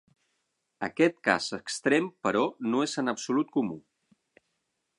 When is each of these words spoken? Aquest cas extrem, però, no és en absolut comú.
Aquest 0.85 1.19
cas 1.27 1.49
extrem, 1.57 2.09
però, 2.27 2.41
no 2.73 2.81
és 2.87 2.97
en 3.03 3.13
absolut 3.13 3.53
comú. 3.59 3.77